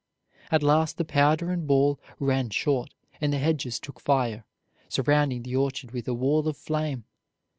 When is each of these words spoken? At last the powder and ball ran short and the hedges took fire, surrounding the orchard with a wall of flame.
At 0.49 0.63
last 0.63 0.97
the 0.97 1.05
powder 1.05 1.51
and 1.51 1.67
ball 1.67 1.99
ran 2.19 2.49
short 2.49 2.89
and 3.21 3.31
the 3.31 3.37
hedges 3.37 3.79
took 3.79 3.99
fire, 3.99 4.45
surrounding 4.89 5.43
the 5.43 5.55
orchard 5.55 5.91
with 5.91 6.07
a 6.07 6.13
wall 6.15 6.47
of 6.47 6.57
flame. 6.57 7.05